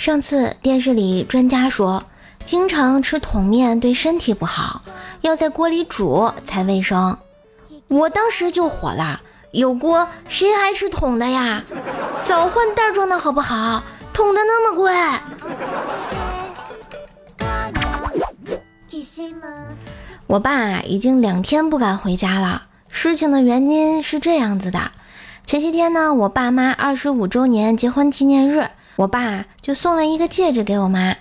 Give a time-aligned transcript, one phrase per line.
[0.00, 2.04] 上次电视里专家说，
[2.46, 4.80] 经常吃桶面对身体不好，
[5.20, 7.18] 要在锅里煮才卫生。
[7.86, 9.20] 我当时就火了，
[9.52, 11.62] 有锅谁还吃桶的呀？
[12.24, 13.82] 早换袋装的好不好？
[14.14, 14.90] 桶的那么贵。
[20.28, 22.62] 我爸已经两天不敢回家了。
[22.88, 24.92] 事情的原因是这样子的：
[25.44, 28.70] 前些天呢，我爸妈二十五周年结婚纪念日，
[29.00, 31.16] 我爸就送了一个戒指给我妈。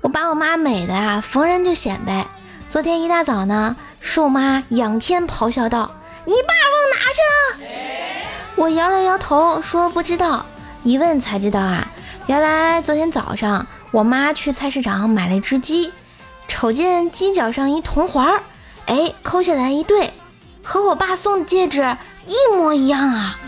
[0.00, 2.26] 我把我妈美的啊，逢人就显摆。
[2.70, 5.92] 昨天一大早呢，瘦妈仰天咆哮道
[6.24, 7.68] ：“你爸忘拿着！”
[8.56, 10.46] 我摇了摇头说：“不知道。”
[10.84, 11.86] 一问才知道啊，
[12.28, 15.92] 原来昨天早上我妈去菜市场买了一只鸡。
[16.48, 18.42] 瞅见鸡脚上一铜环儿，
[18.86, 20.14] 哎，抠下来一对，
[20.64, 21.94] 和我爸送的戒指
[22.26, 23.38] 一模一样啊！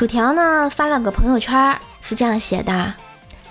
[0.00, 2.94] 薯条呢发了个朋友圈，是这样写的：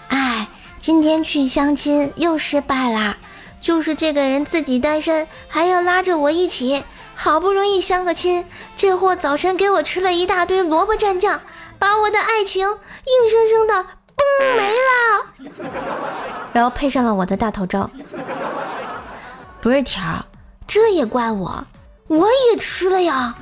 [0.08, 0.48] 哎，
[0.82, 3.18] 今天去相亲又失败啦，
[3.62, 6.84] 就是这个人自己单身，还要拉着我一起，
[7.14, 11.40] 好不容易相个亲，这货早晨给我吃了一大堆萝卜蘸酱。
[11.78, 13.84] 把我的爱情硬生生的
[14.16, 14.90] 崩没了，
[16.52, 17.88] 然后配上了我的大头照。
[19.62, 20.26] 不是条，
[20.66, 21.64] 这也怪我，
[22.08, 23.36] 我也吃了呀。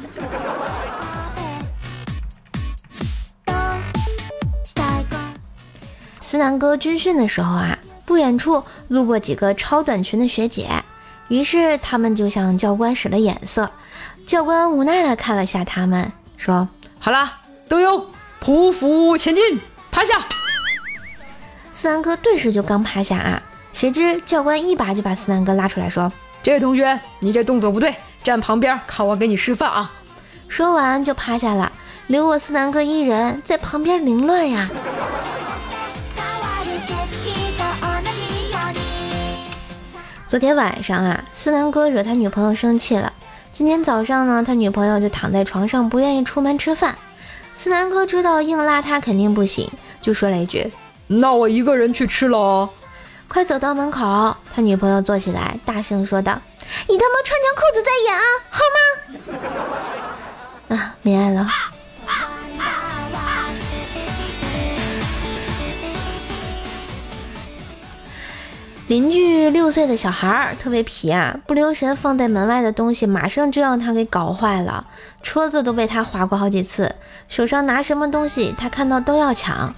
[6.37, 10.69] 思南哥军训的时候啊，不远处路过几个超短裙的学姐，
[11.29, 13.71] 于是他们就向教官使了眼色。
[14.27, 16.69] 教官无奈的看了下他们，说
[17.01, 17.27] ：“好了，
[17.67, 20.13] 都有。”匍匐前进，趴下。
[21.73, 23.41] 思南哥顿时就刚趴下啊，
[23.73, 29.91] 谁知教官一把就把思南哥拉出来，说：“这位同学，你这动作不对，站旁边看我给你示范啊。”
[30.47, 31.71] 说完就趴下了，
[32.05, 34.69] 留我思南哥一人在旁边凌乱呀。
[40.27, 43.13] 昨天晚上啊，思南哥惹他女朋友生气了。
[43.53, 46.97] 今天早上呢，他女朋友就躺在床上不愿意出门吃饭。
[47.53, 49.71] 思南哥知道硬拉他肯定不行，
[50.01, 50.69] 就说了一句
[51.07, 52.69] ：“那我一个人去吃了。”
[53.29, 56.41] 快走到门口，他女朋友坐起来，大声说道
[56.89, 58.61] ：“你他妈穿条裤子再演啊，好
[60.67, 61.47] 吗？”啊，没爱了。
[68.87, 74.87] 邻居六岁的小孩儿特别皮啊，不留神放在门外的东西，马上就让他给搞坏了。
[75.21, 76.95] 车子都被他划过好几次，
[77.27, 79.75] 手上拿什么东西，他看到都要抢。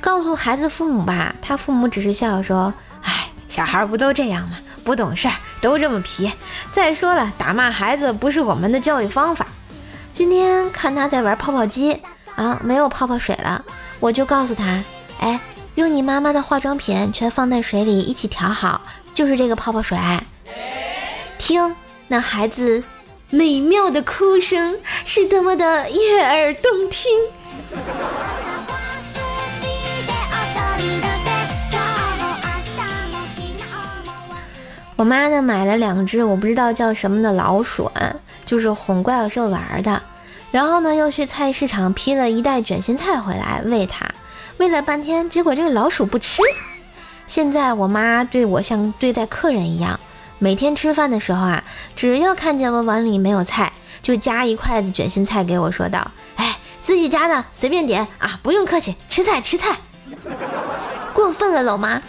[0.00, 2.72] 告诉孩子父母吧，他父母只是笑笑说
[3.04, 4.56] ：“哎，小孩不都这样吗？
[4.82, 6.32] 不懂事儿，都这么皮。
[6.72, 9.46] 再说了，打骂孩子不是我们的教育方法。”
[10.10, 12.00] 今天看他在玩泡泡机
[12.34, 13.62] 啊，没有泡泡水了，
[14.00, 14.82] 我就告诉他
[15.20, 15.38] ：“哎。”
[15.78, 18.80] 用你妈妈的化妆品全放在水里一起调好，
[19.14, 19.96] 就是这个泡泡水。
[21.38, 21.76] 听
[22.08, 22.82] 那孩子
[23.30, 27.12] 美妙的哭声，是多么的悦耳动听。
[34.96, 40.02] 我妈呢买了两只我不知道叫什么的老鼠，啊，就是哄怪兽玩的。
[40.50, 44.04] 然后呢又去菜市场批了一袋卷心菜回来喂它。
[44.58, 46.42] 喂了半天，结果这个老鼠不吃。
[47.28, 50.00] 现在我妈对我像对待客人一样，
[50.40, 51.62] 每天吃饭的时候啊，
[51.94, 59.76] 只要看见我碗里没有菜，就夹一筷子卷心菜给我，说道：“哎，自己家的，随便点啊，不用客气，吃菜吃菜。”
[61.14, 62.02] 过分了，老妈。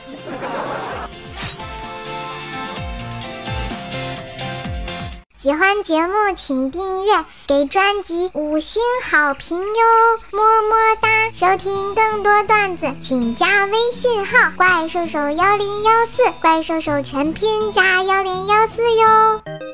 [5.42, 7.14] 喜欢节目请订阅，
[7.48, 9.74] 给专辑五星好评哟，
[10.32, 11.32] 么么哒！
[11.32, 19.69] 收听更多段子，请加微信号“怪兽手幺零幺四”，怪兽手全拼加幺零幺四哟。